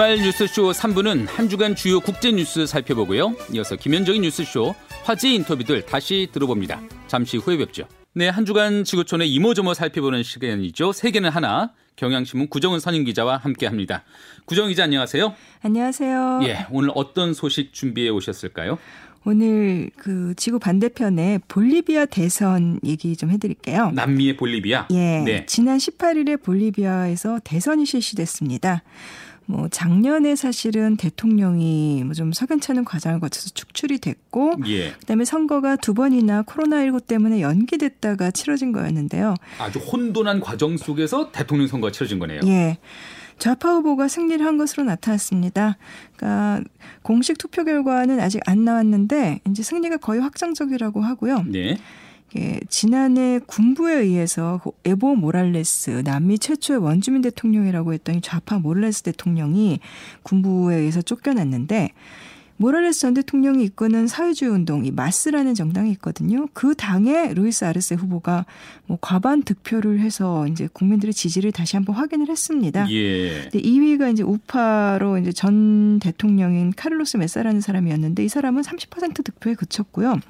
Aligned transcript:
주말 0.00 0.16
뉴스쇼 0.16 0.70
3부는 0.70 1.26
한 1.28 1.50
주간 1.50 1.74
주요 1.74 2.00
국제 2.00 2.32
뉴스 2.32 2.64
살펴보고요. 2.64 3.34
이어서 3.52 3.76
김현정의 3.76 4.20
뉴스쇼 4.20 4.74
화제 5.02 5.28
인터뷰들 5.28 5.84
다시 5.84 6.26
들어봅니다. 6.32 6.80
잠시 7.06 7.36
후에 7.36 7.58
뵙죠. 7.58 7.84
네, 8.14 8.30
한 8.30 8.46
주간 8.46 8.82
지구촌의 8.82 9.30
이모저모 9.30 9.74
살펴보는 9.74 10.22
시간이죠. 10.22 10.92
세계는 10.92 11.28
하나. 11.28 11.74
경향신문 11.96 12.48
구정은 12.48 12.80
선임 12.80 13.04
기자와 13.04 13.36
함께합니다. 13.36 14.04
구정 14.46 14.68
기자 14.68 14.84
안녕하세요. 14.84 15.34
안녕하세요. 15.60 16.40
예, 16.44 16.66
오늘 16.70 16.92
어떤 16.94 17.34
소식 17.34 17.74
준비해 17.74 18.08
오셨을까요? 18.08 18.78
오늘 19.26 19.90
그 19.98 20.32
지구 20.38 20.58
반대편에 20.58 21.40
볼리비아 21.46 22.06
대선 22.06 22.80
얘기 22.86 23.16
좀 23.16 23.30
해드릴게요. 23.30 23.90
남미의 23.90 24.38
볼리비아. 24.38 24.88
예, 24.92 25.18
네. 25.18 25.44
지난 25.44 25.76
18일에 25.76 26.42
볼리비아에서 26.42 27.40
대선이 27.44 27.84
실시됐습니다. 27.84 28.82
뭐 29.50 29.68
작년에 29.68 30.36
사실은 30.36 30.96
대통령이 30.96 32.04
뭐 32.04 32.20
좀 32.20 32.32
석연찮은 32.34 32.84
과정을 32.84 33.18
거쳐서 33.18 33.48
축출이 33.54 33.98
됐고 33.98 34.56
예. 34.66 34.90
그다음에 34.92 35.24
선거가 35.24 35.76
두 35.76 35.94
번이나 35.94 36.42
코로나19 36.42 37.06
때문에 37.06 37.40
연기됐다가 37.40 38.30
치러진 38.30 38.72
거였는데요. 38.72 39.36
아주 39.58 39.78
혼돈한 39.78 40.40
과정 40.40 40.76
속에서 40.76 41.32
대통령 41.32 41.66
선거가 41.66 41.92
치러진 41.92 42.18
거네요. 42.18 42.40
예. 42.44 42.76
좌파 43.38 43.72
후보가 43.72 44.08
승리를 44.08 44.44
한 44.44 44.58
것으로 44.58 44.84
나타났습니다. 44.84 45.78
그러니까 46.14 46.62
공식 47.02 47.38
투표 47.38 47.64
결과는 47.64 48.20
아직 48.20 48.42
안 48.44 48.66
나왔는데 48.66 49.40
이제 49.48 49.62
승리가 49.62 49.96
거의 49.96 50.20
확정적이라고 50.20 51.00
하고요. 51.00 51.44
네. 51.46 51.58
예, 51.70 51.78
지난해 52.68 53.40
군부에 53.44 53.94
의해서 53.94 54.60
에보 54.84 55.16
모랄레스 55.16 56.02
남미 56.04 56.38
최초의 56.38 56.80
원주민 56.80 57.22
대통령이라고 57.22 57.92
했더니 57.92 58.20
좌파 58.20 58.58
모랄레스 58.58 59.02
대통령이 59.02 59.80
군부에 60.22 60.76
의해서 60.76 61.02
쫓겨났는데 61.02 61.90
모랄레스 62.60 63.00
전 63.00 63.14
대통령이 63.14 63.64
이끄는 63.64 64.06
사회주의 64.06 64.50
운동, 64.50 64.84
이 64.84 64.90
마스라는 64.90 65.54
정당이 65.54 65.92
있거든요. 65.92 66.46
그 66.52 66.74
당에 66.74 67.32
루이스 67.32 67.64
아르세 67.64 67.94
후보가 67.94 68.44
뭐 68.84 68.98
과반 69.00 69.42
득표를 69.42 70.00
해서 70.00 70.46
이제 70.46 70.68
국민들의 70.70 71.14
지지를 71.14 71.52
다시 71.52 71.76
한번 71.76 71.96
확인을 71.96 72.28
했습니다. 72.28 72.86
예. 72.90 73.44
근데 73.44 73.62
2위가 73.62 74.12
이제 74.12 74.22
우파로 74.22 75.16
이제 75.16 75.32
전 75.32 76.00
대통령인 76.00 76.74
카를로스 76.76 77.16
메사라는 77.16 77.62
사람이었는데 77.62 78.26
이 78.26 78.28
사람은 78.28 78.60
30% 78.60 79.24
득표에 79.24 79.54
그쳤고요. 79.54 80.20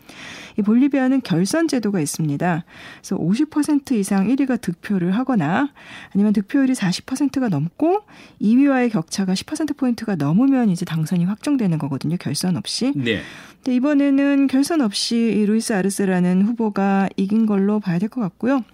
이 0.56 0.62
볼리비아는 0.62 1.22
결선 1.22 1.66
제도가 1.66 2.00
있습니다. 2.00 2.64
그래서 3.00 3.16
50% 3.16 3.92
이상 3.92 4.28
1위가 4.28 4.60
득표를 4.60 5.16
하거나 5.16 5.72
아니면 6.14 6.32
득표율이 6.32 6.74
40%가 6.74 7.48
넘고 7.48 8.02
2위와의 8.40 8.92
격차가 8.92 9.34
10%포인트가 9.34 10.14
넘으면 10.14 10.70
이제 10.70 10.84
당선이 10.84 11.24
확정되는 11.24 11.78
거거든요. 11.78 12.16
결선 12.20 12.56
없이. 12.56 12.92
네. 12.94 13.22
근데 13.56 13.74
이번에는 13.76 14.46
결선 14.46 14.80
없이 14.80 15.16
이 15.16 15.44
루이스 15.44 15.72
아르세라는 15.74 16.42
후보가 16.46 17.08
이긴 17.16 17.44
걸로 17.46 17.78
봐야 17.80 17.98
될 17.98 18.08
것 18.08 18.20
같고요. 18.22 18.64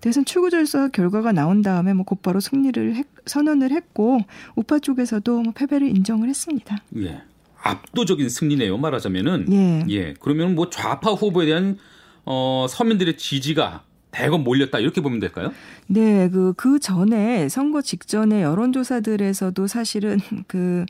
대선 0.00 0.24
출구절서 0.24 0.88
결과가 0.88 1.32
나온 1.32 1.62
다음에 1.62 1.94
뭐 1.94 2.04
곧바로 2.04 2.38
승리를 2.40 2.94
했, 2.94 3.06
선언을 3.26 3.72
했고 3.72 4.20
우파 4.54 4.78
쪽에서도 4.78 5.40
뭐 5.42 5.52
패배를 5.52 5.88
인정을 5.88 6.28
했습니다. 6.28 6.78
예. 6.98 7.22
압도적인 7.62 8.28
승리네요. 8.28 8.78
말하자면은 8.78 9.46
예. 9.52 9.84
예. 9.88 10.14
그러면 10.20 10.54
뭐 10.54 10.70
좌파 10.70 11.10
후보에 11.12 11.46
대한 11.46 11.78
어 12.24 12.66
서민들의 12.68 13.16
지지가 13.16 13.82
대거 14.16 14.38
몰렸다 14.38 14.78
이렇게 14.78 15.02
보면 15.02 15.20
될까요? 15.20 15.52
네, 15.88 16.30
그, 16.30 16.54
그 16.56 16.78
전에 16.78 17.48
선거 17.50 17.82
직전에 17.82 18.42
여론조사들에서도 18.42 19.66
사실은 19.66 20.18
그 20.48 20.86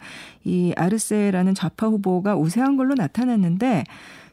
이 0.46 0.72
아르세라는 0.76 1.54
좌파 1.54 1.88
후보가 1.88 2.36
우세한 2.36 2.76
걸로 2.76 2.94
나타났는데 2.94 3.82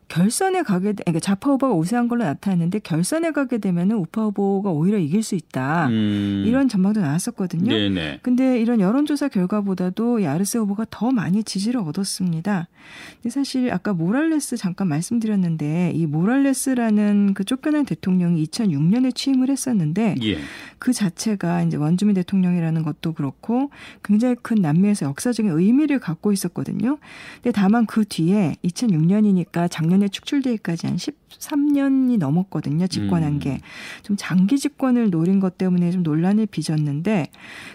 결선에 0.07 0.63
가게 0.63 0.93
그러니까 0.93 1.19
좌파 1.19 1.51
후보가 1.51 1.73
우세한 1.73 2.07
걸로 2.07 2.23
나타났는데 2.23 2.79
결선에 2.79 3.31
가게 3.31 3.57
되면은 3.57 3.95
우파 3.97 4.23
후보가 4.23 4.71
오히려 4.71 4.97
이길 4.97 5.23
수 5.23 5.35
있다. 5.35 5.87
음. 5.87 6.43
이런 6.45 6.69
전망도 6.69 7.01
나왔었거든요. 7.01 7.71
네네. 7.71 8.19
근데 8.21 8.59
이런 8.59 8.79
여론조사 8.79 9.29
결과보다도 9.29 10.19
이 10.19 10.25
아르세 10.25 10.59
후보가 10.59 10.85
더 10.89 11.11
많이 11.11 11.43
지지를 11.43 11.81
얻었습니다. 11.81 12.67
근데 13.15 13.29
사실 13.29 13.71
아까 13.71 13.93
모랄레스 13.93 14.57
잠깐 14.57 14.87
말씀드렸는데 14.87 15.91
이 15.95 16.05
모랄레스라는 16.05 17.33
그 17.33 17.43
쫓겨난 17.43 17.85
대통령이 17.85 18.43
2006년에 18.45 19.15
취임을 19.15 19.49
했었는데 19.49 20.15
예. 20.23 20.37
그 20.79 20.93
자체가 20.93 21.63
이제 21.63 21.77
원주민 21.77 22.13
대통령이라는 22.15 22.83
것도 22.83 23.13
그렇고 23.13 23.71
굉장히 24.03 24.35
큰 24.41 24.57
남미에서 24.57 25.05
역사적인 25.05 25.51
의미를 25.51 25.99
갖고 25.99 26.31
있었거든요. 26.31 26.97
근데 27.35 27.51
다만 27.51 27.85
그 27.85 28.05
뒤에 28.05 28.55
2006년이니까 28.65 29.69
작년에 29.71 29.92
작년에 29.93 30.07
축출되기까지 30.07 30.87
한 30.87 30.97
13년이 31.39 32.17
넘었거든요. 32.17 32.87
집권한 32.87 33.33
음. 33.33 33.39
게. 33.39 33.59
좀 34.03 34.15
장기 34.17 34.57
집권을 34.57 35.09
노린 35.09 35.39
것 35.39 35.57
때문에 35.57 35.91
좀 35.91 36.03
논란을 36.03 36.45
빚었는데 36.45 37.27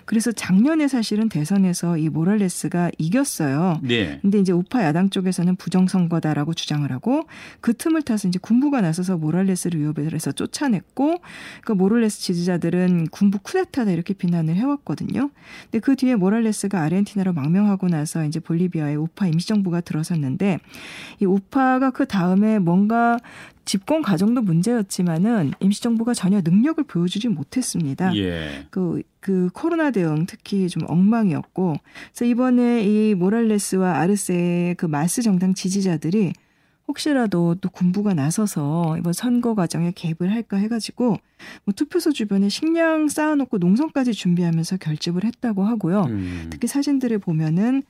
그래서 0.04 0.32
작년에 0.32 0.88
사실은 0.88 1.28
대선에서 1.28 1.98
이 1.98 2.08
모랄레스가 2.08 2.90
이겼어요. 2.98 3.80
네. 3.82 4.18
근데 4.22 4.38
이제 4.38 4.52
우파 4.52 4.84
야당 4.84 5.10
쪽에서는 5.10 5.56
부정선거다라고 5.56 6.54
주장을 6.54 6.90
하고 6.90 7.22
그 7.60 7.74
틈을 7.74 8.02
타서 8.02 8.28
이제 8.28 8.38
군부가 8.40 8.80
나서서 8.80 9.16
모랄레스를 9.18 9.80
위협을 9.80 10.14
해서 10.14 10.32
쫓아냈고 10.32 11.20
그 11.64 11.72
모랄레스 11.72 12.20
지지자들은 12.20 13.08
군부 13.08 13.38
쿠데타다 13.38 13.90
이렇게 13.90 14.14
비난을 14.14 14.54
해왔거든요. 14.56 15.30
근데 15.64 15.78
그 15.80 15.96
뒤에 15.96 16.16
모랄레스가 16.16 16.82
아르헨티나로 16.82 17.32
망명하고 17.32 17.88
나서 17.88 18.24
이제 18.24 18.40
볼리비아의 18.40 18.96
우파 18.96 19.26
임시정부가 19.26 19.80
들어섰는데 19.80 20.58
이 21.20 21.24
우파가 21.24 21.90
그 21.90 22.06
다음에 22.06 22.58
뭔가 22.58 23.18
집권 23.64 24.02
과정도 24.02 24.40
문제였지만은 24.40 25.52
임시정부가 25.60 26.14
전혀 26.14 26.40
능력을 26.40 26.82
보여주지 26.84 27.28
못했습니다. 27.28 28.16
예. 28.16 28.66
그, 28.70 29.02
그 29.20 29.50
코로나 29.52 29.90
대응 29.90 30.26
특히 30.26 30.68
좀 30.68 30.84
엉망이었고, 30.86 31.76
그래서 32.12 32.24
이번에 32.24 32.82
이 32.82 33.14
모랄레스와 33.14 33.98
아르세의 33.98 34.76
그 34.76 34.86
마스 34.86 35.22
정당 35.22 35.54
지지자들이 35.54 36.32
혹시라도 36.88 37.54
또 37.60 37.68
군부가 37.68 38.14
나서서 38.14 38.96
이번 38.98 39.12
선거 39.12 39.54
과정에 39.54 39.92
개입을 39.94 40.32
할까 40.32 40.56
해가지고 40.56 41.18
뭐 41.64 41.72
투표소 41.74 42.12
주변에 42.12 42.48
식량 42.48 43.08
쌓아놓고 43.08 43.58
농성까지 43.58 44.12
준비하면서 44.12 44.78
결집을 44.78 45.24
했다고 45.24 45.64
하고요. 45.64 46.04
음. 46.08 46.46
특히 46.50 46.66
사진들을 46.66 47.18
보면은 47.18 47.82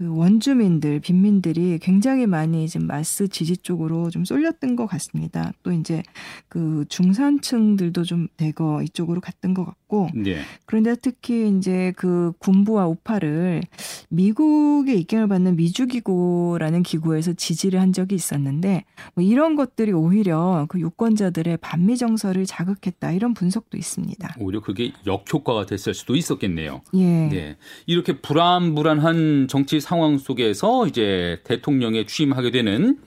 그 0.00 0.08
원주민들, 0.08 1.00
빈민들이 1.00 1.78
굉장히 1.78 2.26
많이 2.26 2.66
지금 2.68 2.86
마스 2.86 3.28
지지 3.28 3.58
쪽으로 3.58 4.08
좀 4.08 4.24
쏠렸던 4.24 4.74
것 4.74 4.86
같습니다. 4.86 5.52
또 5.62 5.72
이제 5.72 6.02
그 6.48 6.86
중산층들도 6.88 8.04
좀 8.04 8.28
대거 8.38 8.82
이쪽으로 8.82 9.20
갔던 9.20 9.52
것 9.52 9.66
같고. 9.66 10.08
네. 10.14 10.38
그런데 10.64 10.96
특히 10.96 11.54
이제 11.54 11.92
그 11.96 12.32
군부와 12.38 12.86
우파를 12.86 13.62
미국의 14.08 14.98
입김을 15.00 15.28
받는 15.28 15.56
미주기구라는 15.56 16.82
기구에서 16.82 17.34
지지를 17.34 17.78
한 17.78 17.92
적이 17.92 18.14
있었는데 18.14 18.84
뭐 19.14 19.22
이런 19.22 19.54
것들이 19.54 19.92
오히려 19.92 20.64
그 20.70 20.80
유권자들의 20.80 21.58
반미 21.58 21.98
정서를 21.98 22.46
자극 22.46 22.80
했다 22.90 23.12
이런 23.12 23.34
분석도 23.34 23.76
있습니다. 23.76 24.36
오히려 24.38 24.60
그게 24.60 24.92
역효과가 25.06 25.66
됐을 25.66 25.94
수도 25.94 26.16
있었겠네요. 26.16 26.82
예. 26.94 27.04
네. 27.04 27.56
이렇게 27.86 28.20
불안불안한 28.20 29.48
정치 29.48 29.80
상황 29.80 30.18
속에서 30.18 30.86
이제 30.86 31.40
대통령에 31.44 32.06
취임하게 32.06 32.50
되는 32.50 32.98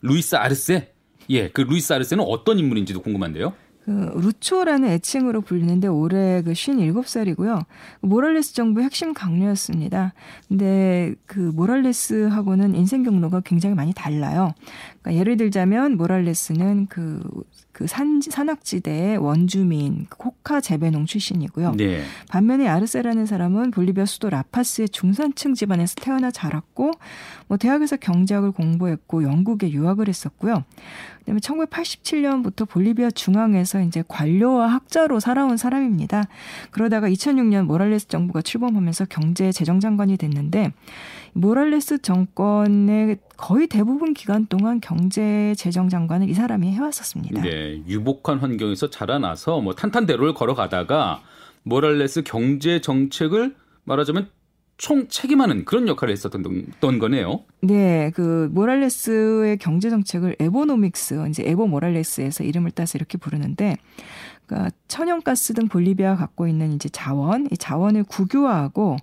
루이스 0.00 0.36
아르세. 0.36 0.92
예, 1.30 1.48
그 1.48 1.62
루이스 1.62 1.92
아르세는 1.92 2.24
어떤 2.26 2.58
인물인지도 2.58 3.02
궁금한데요. 3.02 3.54
그 3.84 3.90
루초라는 3.90 4.88
애칭으로 4.90 5.40
불리는데 5.40 5.88
올해 5.88 6.42
그 6.42 6.52
57살이고요. 6.52 7.64
모랄레스 8.00 8.54
정부의 8.54 8.84
핵심 8.84 9.12
강료였습니다. 9.12 10.14
근데 10.48 11.14
그 11.26 11.40
모랄레스하고는 11.40 12.76
인생 12.76 13.02
경로가 13.02 13.40
굉장히 13.40 13.74
많이 13.74 13.92
달라요. 13.92 14.54
그러니까 15.00 15.18
예를 15.18 15.36
들자면 15.36 15.96
모랄레스는 15.96 16.86
그, 16.86 17.20
그 17.82 17.88
산, 17.88 18.20
산악지대의 18.20 19.18
원주민, 19.18 20.06
코카 20.08 20.60
재배농 20.60 21.06
출신이고요. 21.06 21.72
네. 21.72 22.04
반면에 22.28 22.68
아르세라는 22.68 23.26
사람은 23.26 23.72
볼리비아 23.72 24.06
수도 24.06 24.30
라파스의 24.30 24.90
중산층 24.90 25.54
집안에서 25.54 25.96
태어나 25.96 26.30
자랐고, 26.30 26.92
뭐 27.48 27.56
대학에서 27.58 27.96
경제학을 27.96 28.52
공부했고, 28.52 29.24
영국에 29.24 29.72
유학을 29.72 30.08
했었고요. 30.08 30.62
그다음에 31.22 31.40
1987년부터 31.40 32.68
볼리비아 32.68 33.10
중앙에서 33.10 33.80
이제 33.80 34.04
관료와 34.06 34.68
학자로 34.68 35.18
살아온 35.18 35.56
사람입니다. 35.56 36.28
그러다가 36.70 37.08
2006년 37.08 37.64
모랄레스 37.64 38.06
정부가 38.06 38.42
출범하면서 38.42 39.06
경제 39.10 39.50
재정 39.50 39.80
장관이 39.80 40.18
됐는데 40.18 40.72
모랄레스 41.34 42.02
정권의 42.02 43.18
거의 43.36 43.66
대부분 43.66 44.14
기간 44.14 44.46
동안 44.46 44.80
경제 44.80 45.54
재정 45.56 45.88
장관을 45.88 46.28
이 46.28 46.34
사람이 46.34 46.70
해왔었습니다. 46.72 47.42
네, 47.42 47.82
유복한 47.86 48.38
환경에서 48.38 48.90
자라나서 48.90 49.60
뭐 49.60 49.74
탄탄대로를 49.74 50.34
걸어가다가 50.34 51.22
모랄레스 51.62 52.22
경제 52.22 52.80
정책을 52.80 53.54
말하자면 53.84 54.28
총 54.78 55.06
책임하는 55.06 55.64
그런 55.64 55.86
역할을 55.86 56.12
했었던 56.12 56.98
거네요. 56.98 57.44
네, 57.60 58.10
그 58.14 58.50
모랄레스의 58.52 59.58
경제 59.58 59.90
정책을 59.90 60.36
에보노믹스 60.40 61.28
이제 61.28 61.44
에보 61.46 61.68
모랄레스에서 61.68 62.42
이름을 62.42 62.72
따서 62.72 62.98
이렇게 62.98 63.16
부르는데 63.16 63.76
그러니까 64.46 64.70
천연가스 64.88 65.54
등 65.54 65.68
볼리비아가 65.68 66.16
갖고 66.16 66.48
있는 66.48 66.72
이제 66.72 66.88
자원, 66.88 67.46
이 67.52 67.56
자원을 67.56 68.04
국유화하고 68.04 68.96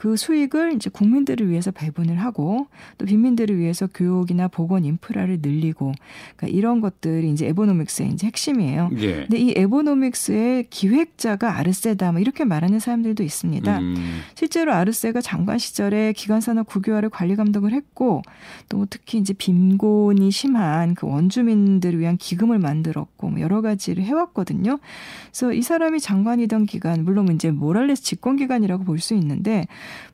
그 0.00 0.16
수익을 0.16 0.72
이제 0.72 0.88
국민들을 0.88 1.50
위해서 1.50 1.70
배분을 1.70 2.22
하고 2.22 2.68
또 2.96 3.04
빈민들을 3.04 3.58
위해서 3.58 3.86
교육이나 3.86 4.48
보건 4.48 4.86
인프라를 4.86 5.40
늘리고 5.42 5.92
그러니까 6.36 6.58
이런 6.58 6.80
것들이 6.80 7.30
이제 7.30 7.46
에보노믹스의 7.48 8.08
이제 8.08 8.26
핵심이에요. 8.26 8.88
예. 8.96 9.26
근데 9.26 9.36
이 9.36 9.52
에보노믹스의 9.54 10.68
기획자가 10.70 11.58
아르세다 11.58 12.12
뭐 12.12 12.20
이렇게 12.22 12.44
말하는 12.44 12.78
사람들도 12.80 13.22
있습니다. 13.22 13.78
음. 13.78 14.22
실제로 14.36 14.72
아르세가 14.72 15.20
장관 15.20 15.58
시절에 15.58 16.14
기관산업 16.14 16.66
국유화를 16.66 17.10
관리 17.10 17.36
감독을 17.36 17.72
했고 17.72 18.22
또 18.70 18.86
특히 18.88 19.18
이제 19.18 19.34
빈곤이 19.34 20.30
심한 20.30 20.94
그 20.94 21.06
원주민들을 21.08 21.98
위한 22.00 22.16
기금을 22.16 22.58
만들었고 22.58 23.28
뭐 23.28 23.40
여러 23.42 23.60
가지를 23.60 24.02
해왔거든요. 24.04 24.78
그래서 25.26 25.52
이 25.52 25.60
사람이 25.60 26.00
장관이던 26.00 26.64
기간 26.64 27.04
물론 27.04 27.30
이제 27.34 27.50
모랄레스 27.50 28.02
집권 28.02 28.36
기간이라고 28.36 28.84
볼 28.84 29.00
수 29.00 29.12
있는데 29.14 29.66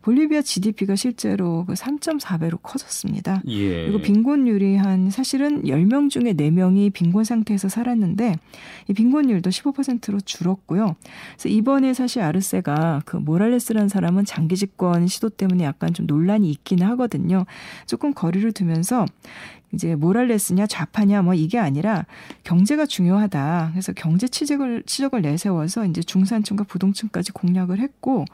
볼리비아 0.03 0.43
GDP가 0.43 0.97
실제로 0.97 1.65
그 1.67 1.75
3.4배로 1.75 2.59
커졌습니다. 2.63 3.43
예. 3.47 3.85
그리고 3.85 4.01
빈곤율이 4.01 4.77
한 4.77 5.11
사실은 5.11 5.63
10명 5.63 6.11
중에 6.11 6.33
4명이 6.35 6.93
빈곤 6.93 7.25
상태에서 7.25 7.69
살았는데 7.69 8.37
이 8.89 8.93
빈곤율도 8.93 9.51
15%로 9.51 10.21
줄었고요. 10.21 10.95
그래서 11.35 11.49
이번에 11.49 11.95
사실 11.95 12.23
아르세가 12.23 13.03
그 13.05 13.17
모랄레스라는 13.17 13.89
사람은 13.89 14.25
장기 14.25 14.57
집권 14.57 15.07
시도 15.07 15.29
때문에 15.29 15.65
약간 15.65 15.93
좀 15.93 16.07
논란이 16.07 16.51
있기는 16.51 16.87
하거든요. 16.89 17.45
조금 17.87 18.15
거리를 18.15 18.53
두면서 18.53 19.07
이제 19.73 19.95
모랄레스냐 19.95 20.67
좌파냐 20.67 21.23
뭐 21.23 21.35
이게 21.35 21.59
아니라 21.59 22.07
경제가 22.45 22.87
중요하다. 22.87 23.71
그래서 23.73 23.93
경제 23.93 24.29
치적을 24.29 24.85
치적을 24.87 25.23
내세워서 25.23 25.87
이제 25.87 26.03
중산층과 26.03 26.65
부동층까지 26.65 27.33
공략을 27.33 27.79
했고 27.81 28.25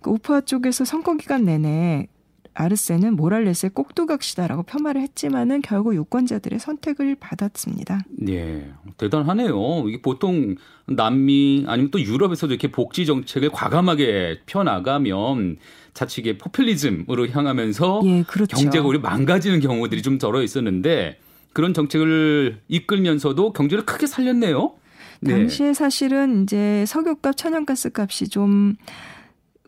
그 0.00 0.10
우파 0.10 0.40
쪽에서 0.40 0.84
선거 0.84 1.16
기간 1.16 1.44
내내 1.44 2.08
아르세는 2.54 3.16
모랄레스의 3.16 3.70
꼭두각시다라고 3.70 4.64
폄하를 4.64 5.00
했지만은 5.00 5.62
결국 5.62 5.94
유권자들의 5.94 6.58
선택을 6.58 7.16
받았습니다. 7.16 8.02
네, 8.10 8.70
대단하네요. 8.98 9.88
이게 9.88 10.02
보통 10.02 10.56
남미 10.86 11.64
아니면 11.66 11.90
또 11.90 12.00
유럽에서도 12.00 12.52
이렇게 12.52 12.70
복지 12.70 13.06
정책을 13.06 13.50
과감하게 13.50 14.40
펴나가면 14.46 15.56
자칫게 15.94 16.38
포퓰리즘으로 16.38 17.28
향하면서 17.28 18.02
예, 18.04 18.22
그렇죠. 18.22 18.56
경제가 18.56 18.86
우리 18.86 18.98
망가지는 18.98 19.60
경우들이 19.60 20.02
좀 20.02 20.18
덜어 20.18 20.42
있었는데 20.42 21.18
그런 21.52 21.74
정책을 21.74 22.60
이끌면서도 22.68 23.52
경제를 23.52 23.84
크게 23.84 24.06
살렸네요. 24.06 24.74
네. 25.20 25.32
당시에 25.32 25.72
사실은 25.72 26.42
이제 26.42 26.84
석유값, 26.86 27.36
천연가스 27.36 27.90
값이 27.94 28.28
좀 28.28 28.74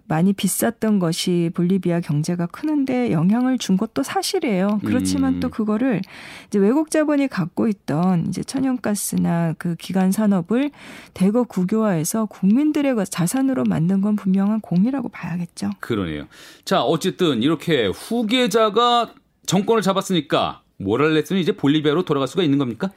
많이 0.06 0.33
비쌌던 0.33 0.99
것이 0.99 1.51
볼리비아 1.55 2.01
경제가 2.01 2.47
크는데 2.47 3.11
영향을 3.11 3.59
준 3.59 3.77
것도 3.77 4.03
사실이에요. 4.03 4.81
그렇지만 4.85 5.35
음. 5.35 5.41
또 5.41 5.49
그거를 5.49 6.03
이제 6.47 6.59
외국 6.59 6.91
자본이 6.91 7.29
갖고 7.29 7.69
있던 7.69 8.27
이제 8.29 8.43
천연가스나 8.43 9.55
그 9.56 9.77
기간 9.77 10.12
산업을 10.12 10.71
대거 11.15 11.45
국유화해서 11.45 12.27
국민들의 12.27 12.95
자산으로 13.09 13.65
만든 13.65 14.01
건 14.03 14.17
분명한 14.17 14.61
공이라고 14.61 15.09
봐야겠죠. 15.09 15.71
그러네요. 15.81 16.27
자, 16.65 16.83
어쨌든 16.83 17.43
이렇게 17.43 17.87
후계자가 17.87 19.15
정권을 19.47 19.83
잡았으니까 19.83 20.62
모랄레스는 20.79 21.41
이제 21.41 21.53
볼리비아로 21.53 22.05
돌아갈 22.05 22.29
수가 22.29 22.43
있는 22.43 22.59
겁니까? 22.59 22.91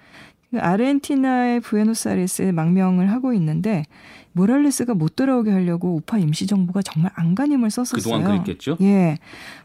그 0.51 0.59
아르헨티나의 0.59 1.59
부에노스아이레스에 1.59 2.51
망명을 2.53 3.11
하고 3.11 3.33
있는데 3.33 3.83
모랄레스가 4.37 4.93
못 4.93 5.15
돌아오게 5.15 5.51
하려고 5.51 5.95
우파 5.95 6.19
임시정부가 6.19 6.83
정말 6.83 7.11
안간힘을 7.15 7.71
썼었어요. 7.71 8.01
그동안 8.01 8.23
그랬겠죠. 8.23 8.77
예. 8.81 9.17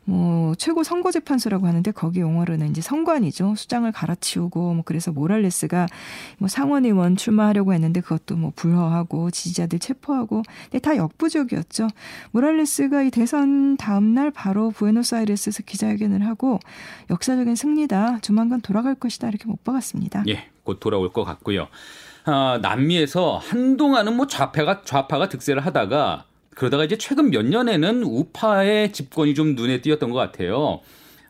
뭐 0.04 0.54
최고 0.56 0.82
선거재판소라고 0.82 1.66
하는데 1.66 1.90
거기 1.92 2.20
용어로는 2.20 2.70
이제 2.70 2.80
선관이죠. 2.80 3.54
수장을 3.56 3.90
갈아치우고 3.92 4.74
뭐 4.74 4.82
그래서 4.84 5.12
모랄레스가 5.12 5.86
뭐 6.38 6.48
상원의원 6.48 7.16
출마하려고 7.16 7.74
했는데 7.74 8.00
그것도 8.00 8.36
뭐 8.36 8.52
불허하고 8.56 9.30
지지자들 9.30 9.78
체포하고 9.78 10.42
근데 10.64 10.78
다 10.78 10.96
역부족이었죠. 10.96 11.88
모랄레스가 12.32 13.02
이 13.02 13.10
대선 13.10 13.76
다음 13.76 14.14
날 14.14 14.30
바로 14.30 14.70
부에노스아이레스에서 14.70 15.62
기자회견을 15.64 16.26
하고 16.26 16.58
역사적인 17.10 17.54
승리다. 17.54 18.20
조만간 18.20 18.60
돌아갈 18.62 18.94
것이다. 18.94 19.28
이렇게 19.28 19.44
못 19.46 19.62
박았습니다. 19.62 20.24
예. 20.28 20.48
곧 20.64 20.78
돌아올 20.80 21.12
것 21.12 21.24
같고요. 21.24 21.68
아, 22.24 22.58
남미에서 22.62 23.38
한동안은 23.38 24.16
뭐 24.16 24.26
좌파가 24.26 24.82
좌파가 24.82 25.28
득세를 25.28 25.64
하다가 25.66 26.24
그러다가 26.54 26.84
이제 26.84 26.96
최근 26.96 27.30
몇 27.30 27.44
년에는 27.44 28.02
우파의 28.02 28.92
집권이 28.92 29.34
좀 29.34 29.54
눈에 29.54 29.80
띄었던 29.80 30.10
것 30.10 30.18
같아요. 30.18 30.80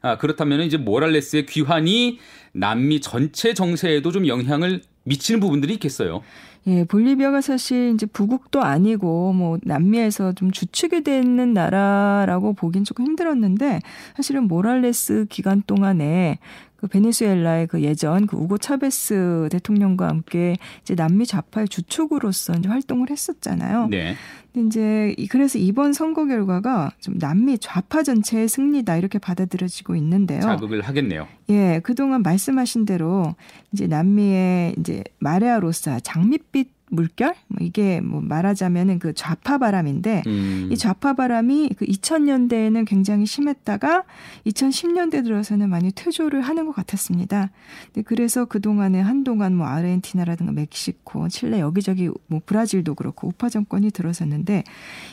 아, 0.03 0.19
그렇다면 0.19 0.63
이제 0.63 0.77
모랄레스의 0.77 1.47
귀환이 1.47 2.19
남미 2.53 3.01
전체 3.01 3.55
정세에도 3.55 4.11
좀 4.13 4.27
영향을 4.27 4.83
미치는 5.05 5.41
부분들이 5.41 5.75
있겠어요. 5.75 6.23
예, 6.67 6.85
볼리비아가 6.85 7.41
사실 7.41 7.93
이제 7.95 8.07
부국도 8.07 8.63
아니고 8.63 9.33
뭐 9.33 9.59
남미에서 9.63 10.33
좀 10.35 10.53
주축이 10.53 11.03
되는 11.03 11.53
나라라고 11.53 12.53
보긴 12.53 12.85
조금 12.85 13.05
힘들었는데 13.07 13.81
사실은 14.15 14.47
모랄레스 14.47 15.27
기간 15.29 15.63
동안에 15.67 16.39
그 16.83 16.89
베네수엘라의 16.89 17.69
그 17.69 17.81
예전 17.83 18.27
그 18.27 18.37
우고 18.37 18.59
차베스 18.59 19.49
대통령과 19.53 20.09
함께 20.09 20.57
이제 20.83 20.97
남미 20.97 21.27
좌파의 21.27 21.69
주축으로서 21.69 22.55
이제 22.55 22.69
활동을 22.69 23.09
했었잖아요. 23.09 23.87
네. 23.87 24.17
근데 24.53 24.67
이제 24.67 25.27
그래서 25.31 25.61
이번 25.61 25.93
선거 25.93 26.27
결과가 26.27 26.91
좀 26.99 27.19
남미 27.19 27.59
좌파 27.59 28.03
전체의 28.03 28.49
승리다 28.49 28.97
이렇게 28.97 29.21
받아들여지고 29.21 29.95
있는데요. 29.95 30.41
자극을 30.41 30.83
하겠네요. 30.83 31.29
예, 31.51 31.81
그동안 31.85 32.23
말씀하신 32.23 32.85
대로 32.85 33.37
이제 33.73 33.87
남미의 33.87 34.75
이제 34.77 35.05
마레아 35.21 35.61
로사 35.61 36.01
장밋빛 36.01 36.82
물결 36.93 37.35
뭐 37.49 37.59
이게 37.61 38.01
뭐 38.01 38.21
말하자면은 38.21 38.99
그 38.99 39.15
좌파 39.15 39.59
바람인데 39.59 40.23
음. 40.27 40.69
이 40.71 40.77
좌파 40.77 41.15
바람이 41.15 41.71
그 41.79 41.87
2000년대에는 41.87 42.87
굉장히 42.87 43.27
심했다가 43.27 44.05
2010년대 44.47 45.25
들어서는 45.25 45.71
많이 45.71 45.91
퇴조를 45.93 46.43
하는 46.43 46.67
것 46.67 46.75
같았습니다. 46.75 47.51
근데 47.87 48.03
그래서 48.03 48.45
그 48.45 48.61
동안에 48.61 49.01
한동안 49.01 49.57
뭐 49.57 49.67
아르헨티나라든가 49.67 50.53
멕시코, 50.53 51.29
칠레 51.29 51.61
여기저기 51.61 52.11
뭐 52.27 52.41
브라질도 52.45 52.95
그렇고 52.95 53.29
우파 53.29 53.49
정권이 53.49 53.91
들어섰는데 53.91 54.65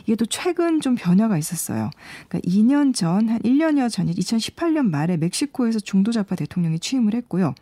이게 0.03 0.15
또 0.15 0.25
최근 0.25 0.81
좀 0.81 0.95
변화가 0.95 1.37
있었어요. 1.37 1.89
그러니까 2.27 2.39
2년 2.49 2.93
전 2.93 3.29
한 3.29 3.39
1년여 3.39 3.89
전이 3.89 4.13
2018년 4.13 4.89
말에 4.89 5.17
멕시코에서 5.17 5.79
중도 5.79 6.11
좌파 6.11 6.35
대통령이 6.35 6.79
취임을 6.79 7.13
했고요. 7.13 7.53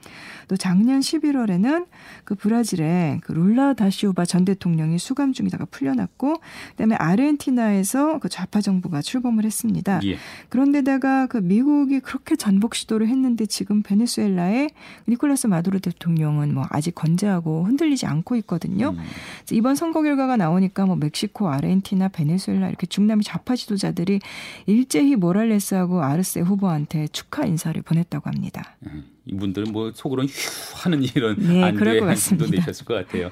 또 0.47 0.57
작년 0.57 1.01
11월에는 1.01 1.86
그 2.24 2.36
브라질의 2.36 3.19
그 3.21 3.33
룰라 3.33 3.74
다시 3.74 4.06
다시오바 4.07 4.25
전 4.25 4.45
대통령이 4.45 4.97
수감 4.97 5.33
중이다가 5.33 5.65
풀려났고 5.65 6.37
그다음에 6.71 6.95
아르헨티나에서 6.95 8.19
그 8.19 8.29
좌파 8.29 8.61
정부가 8.61 9.01
출범을 9.01 9.43
했습니다. 9.43 9.99
예. 10.05 10.17
그런데다가 10.49 11.27
그 11.27 11.37
미국이 11.37 11.99
그렇게 11.99 12.35
전복 12.35 12.75
시도를 12.75 13.07
했는데 13.07 13.45
지금 13.45 13.81
베네수엘라의 13.83 14.69
니콜라스 15.07 15.47
마두로 15.47 15.79
대통령은 15.79 16.53
뭐 16.53 16.65
아직 16.69 16.95
건재하고 16.95 17.65
흔들리지 17.65 18.05
않고 18.05 18.35
있거든요. 18.37 18.89
음. 18.89 19.03
이번 19.51 19.75
선거 19.75 20.01
결과가 20.01 20.37
나오니까 20.37 20.85
뭐 20.85 20.95
멕시코, 20.95 21.49
아르헨티나, 21.49 22.09
베네수엘라 22.09 22.69
이렇게 22.69 22.87
중남미 22.87 23.23
좌파 23.23 23.55
지도자들이 23.55 24.19
일제히 24.65 25.15
모랄레스하고 25.15 26.03
아르세 26.03 26.41
후보한테 26.41 27.07
축하 27.07 27.45
인사를 27.45 27.81
보냈다고 27.81 28.29
합니다. 28.29 28.75
음. 28.85 29.03
이분들은 29.25 29.71
뭐 29.71 29.91
속으로는 29.93 30.29
휴 30.29 30.77
하는 30.83 31.03
이런 31.03 31.35
네, 31.37 31.63
안도의 31.63 32.01
한숨도 32.01 32.47
내셨을 32.47 32.85
것 32.85 32.93
같아요. 32.93 33.29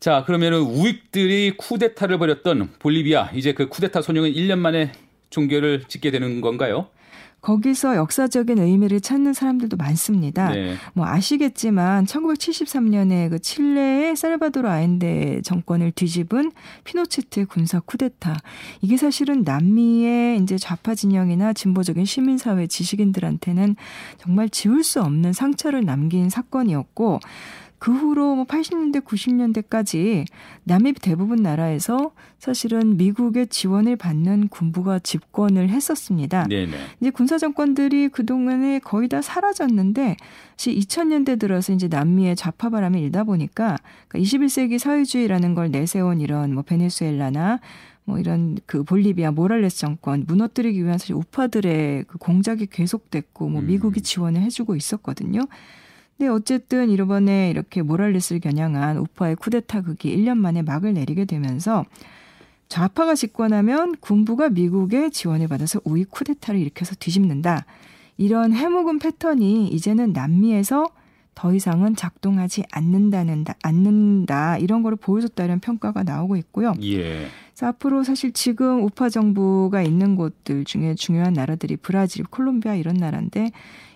자, 0.00 0.24
그러면은 0.24 0.60
우익들이 0.60 1.56
쿠데타를 1.56 2.18
벌였던 2.18 2.70
볼리비아 2.78 3.30
이제 3.34 3.52
그 3.52 3.68
쿠데타 3.68 4.02
소녀은 4.02 4.32
1년 4.32 4.58
만에 4.58 4.92
종결을 5.30 5.84
짓게 5.88 6.10
되는 6.10 6.40
건가요? 6.40 6.88
거기서 7.40 7.94
역사적인 7.96 8.58
의미를 8.58 9.00
찾는 9.00 9.32
사람들도 9.32 9.76
많습니다. 9.76 10.50
네. 10.50 10.74
뭐 10.92 11.06
아시겠지만 11.06 12.04
1973년에 12.04 13.30
그 13.30 13.38
칠레의 13.38 14.16
살바도르 14.16 14.68
아엔데 14.68 15.42
정권을 15.42 15.92
뒤집은 15.92 16.50
피노체트의 16.84 17.46
군사 17.46 17.78
쿠데타. 17.78 18.36
이게 18.82 18.96
사실은 18.96 19.42
남미의 19.44 20.38
이제 20.38 20.58
좌파 20.58 20.96
진영이나 20.96 21.52
진보적인 21.52 22.04
시민 22.04 22.38
사회 22.38 22.66
지식인들한테는 22.66 23.76
정말 24.18 24.48
지울 24.48 24.82
수 24.82 25.00
없는 25.00 25.32
상처를 25.32 25.84
남긴 25.84 26.30
사건이었고 26.30 27.20
그 27.78 27.92
후로 27.92 28.34
뭐 28.34 28.44
80년대, 28.44 29.04
90년대까지 29.04 30.26
남미 30.64 30.92
대부분 30.94 31.42
나라에서 31.42 32.12
사실은 32.38 32.96
미국의 32.96 33.48
지원을 33.48 33.96
받는 33.96 34.48
군부가 34.48 34.98
집권을 34.98 35.68
했었습니다. 35.70 36.46
네네. 36.48 36.76
이제 37.00 37.10
군사 37.10 37.38
정권들이 37.38 38.08
그 38.08 38.26
동안에 38.26 38.80
거의 38.80 39.08
다 39.08 39.22
사라졌는데 39.22 40.16
2000년대 40.56 41.38
들어서 41.38 41.72
이제 41.72 41.88
남미의 41.88 42.36
좌파 42.36 42.68
바람이 42.68 43.00
일다 43.00 43.24
보니까 43.24 43.76
21세기 44.10 44.54
그러니까 44.54 44.78
사회주의라는 44.78 45.54
걸 45.54 45.70
내세운 45.70 46.20
이런 46.20 46.54
뭐 46.54 46.62
베네수엘라나 46.62 47.60
뭐 48.04 48.18
이런 48.18 48.56
그 48.64 48.84
볼리비아 48.84 49.30
모랄레스 49.30 49.78
정권 49.78 50.24
무너뜨리기 50.26 50.82
위한 50.82 50.96
사실 50.96 51.14
우파들의 51.14 52.04
그 52.08 52.18
공작이 52.18 52.66
계속됐고 52.66 53.48
뭐 53.50 53.60
미국이 53.60 54.00
음. 54.00 54.02
지원을 54.02 54.40
해주고 54.42 54.76
있었거든요. 54.76 55.42
근데 56.18 56.30
어쨌든 56.32 56.90
이번에 56.90 57.48
이렇게 57.48 57.80
모랄레스를 57.80 58.40
겨냥한 58.40 58.98
우파의 58.98 59.36
쿠데타 59.36 59.82
극이 59.82 60.16
1년 60.16 60.36
만에 60.36 60.62
막을 60.62 60.92
내리게 60.92 61.24
되면서 61.24 61.84
좌파가 62.68 63.14
집권하면 63.14 63.94
군부가 64.00 64.48
미국의 64.50 65.12
지원을 65.12 65.46
받아서 65.46 65.80
우익 65.84 66.10
쿠데타를 66.10 66.60
일으켜서 66.60 66.96
뒤집는다. 66.96 67.64
이런 68.16 68.52
해묵은 68.52 68.98
패턴이 68.98 69.68
이제는 69.68 70.12
남미에서 70.12 70.88
더 71.36 71.54
이상은 71.54 71.94
작동하지 71.94 72.64
않는다는 72.72 73.44
않는다 73.62 74.58
이런 74.58 74.82
거를 74.82 74.96
보여줬다는 74.96 75.60
평가가 75.60 76.02
나오고 76.02 76.34
있고요. 76.36 76.74
예. 76.82 77.28
그래서 77.54 77.66
앞으로 77.68 78.02
사실 78.02 78.32
지금 78.32 78.82
우파 78.82 79.08
정부가 79.08 79.82
있는 79.82 80.16
곳들 80.16 80.64
중에 80.64 80.96
중요한 80.96 81.34
나라들이 81.34 81.76
브라질, 81.76 82.24
콜롬비아 82.24 82.74
이런 82.74 82.96
나라인데 82.96 83.52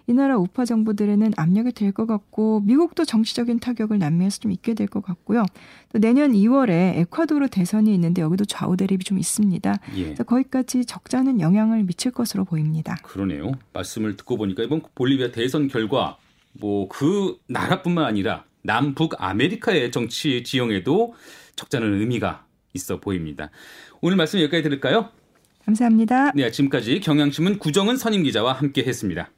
이 0.07 0.13
나라 0.13 0.37
우파 0.37 0.65
정부들에는 0.65 1.33
압력이 1.37 1.73
될 1.73 1.93
것 1.93 2.07
같고 2.07 2.61
미국도 2.61 3.05
정치적인 3.05 3.61
타격을 3.61 3.99
남미에서 3.99 4.39
좀 4.41 4.51
있게 4.53 4.75
될 4.75 4.87
것 4.89 5.03
같고요. 5.03 5.45
또 5.93 5.99
내년 5.99 6.33
2월에 6.33 6.71
에콰도르 6.99 7.49
대선이 7.49 7.93
있는데 7.95 8.23
여기도 8.23 8.45
좌우 8.45 8.77
대립이 8.77 9.05
좀 9.05 9.19
있습니다. 9.19 9.79
예. 9.97 10.05
그래서 10.05 10.25
거기까지 10.25 10.85
적잖은 10.85 11.41
영향을 11.41 11.83
미칠 11.85 12.11
것으로 12.13 12.45
보입니다. 12.45 12.97
그러네요. 13.03 13.53
말씀을 13.73 14.17
듣고 14.17 14.37
보니까 14.37 14.63
이번 14.63 14.83
볼리비아 14.95 15.31
대선 15.33 15.69
결과 15.69 16.17
뭐 16.53 16.89
그 16.89 17.37
나라뿐만 17.49 18.05
아니라 18.05 18.45
남북 18.63 19.15
아메리카의 19.19 19.91
정치 19.91 20.43
지형에도 20.45 21.15
적잖은 21.57 22.01
의미가 22.01 22.45
있어 22.75 23.01
보입니다. 23.01 23.51
오늘 24.01 24.17
말씀 24.17 24.39
여기까지 24.41 24.63
들을까요? 24.63 25.09
감사합니다. 25.65 26.33
네, 26.33 26.51
지금까지 26.51 27.01
경향신문 27.01 27.59
구정은 27.59 27.97
선임 27.97 28.23
기자와 28.23 28.53
함께 28.53 28.83
했습니다. 28.85 29.31